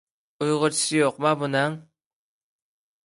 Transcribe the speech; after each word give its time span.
ئۇيغۇرچىسى 0.43 0.97
يوقما 0.99 1.35
بۇنىڭ؟ 1.43 1.77